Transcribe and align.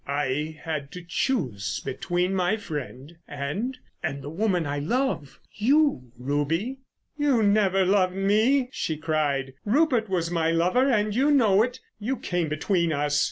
"I 0.07 0.59
had 0.63 0.89
to 0.93 1.03
choose 1.07 1.79
between 1.85 2.33
my 2.33 2.57
friend 2.57 3.17
and—and 3.27 4.23
the 4.23 4.31
woman 4.31 4.65
I 4.65 4.79
love. 4.79 5.39
You, 5.53 6.11
Ruby." 6.17 6.79
"You 7.19 7.43
never 7.43 7.85
loved 7.85 8.15
me," 8.15 8.69
she 8.71 8.97
cried. 8.97 9.53
"Rupert 9.63 10.09
was 10.09 10.31
my 10.31 10.49
lover 10.49 10.89
and 10.89 11.13
you 11.13 11.29
know 11.29 11.61
it. 11.61 11.81
You 11.99 12.17
came 12.17 12.49
between 12.49 12.91
us. 12.91 13.19